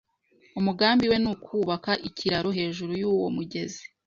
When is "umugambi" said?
0.59-1.05